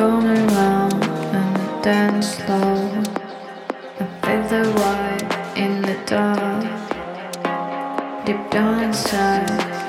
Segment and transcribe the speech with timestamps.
[0.00, 3.02] Turn around and dance slow.
[4.00, 6.64] I feel the white in the dark.
[8.24, 9.79] Deep down inside.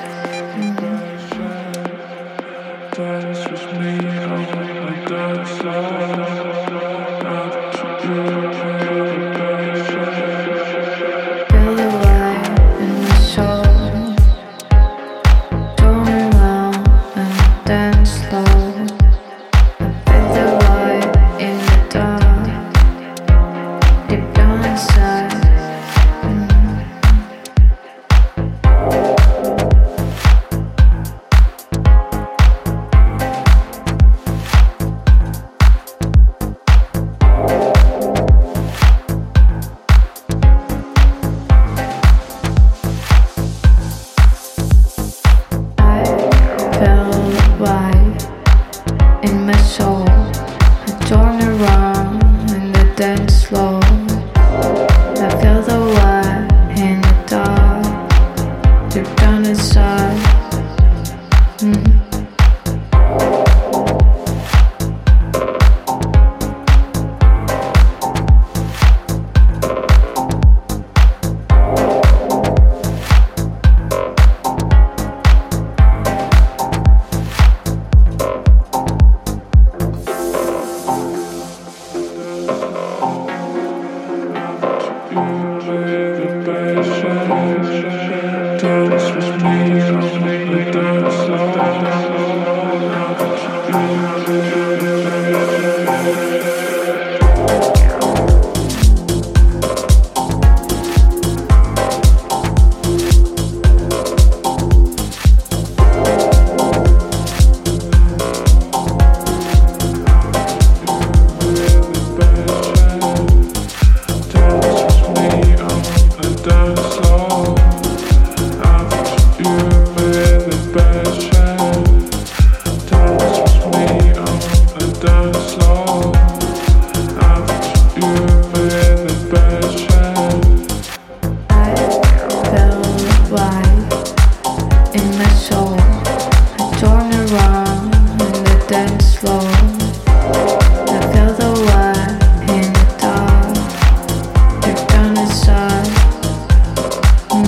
[147.32, 147.40] Feel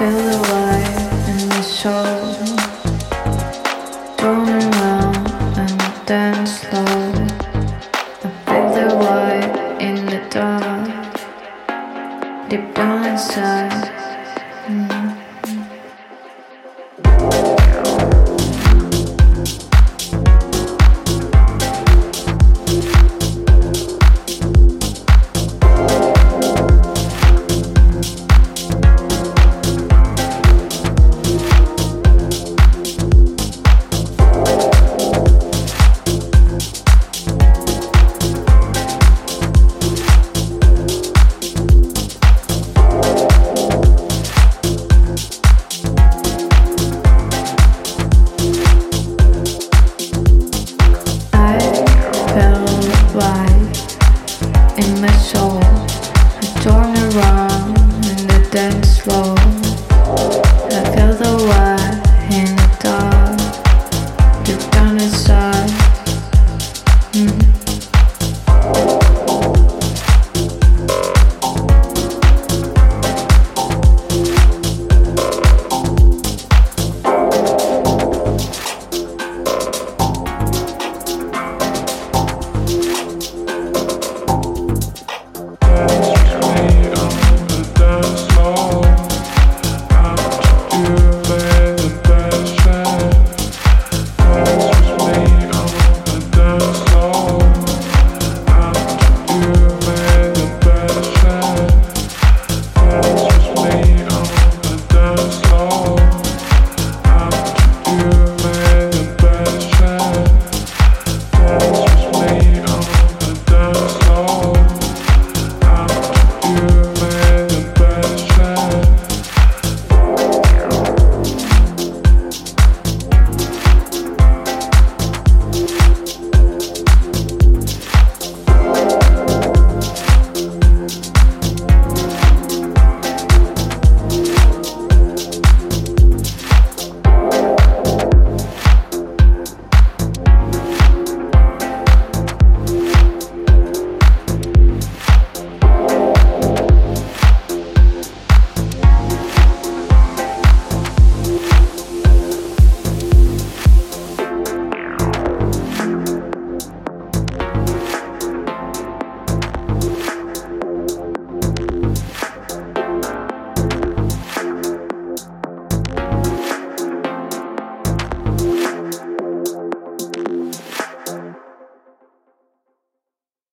[0.00, 2.24] the light in the soul.
[4.16, 4.53] Don't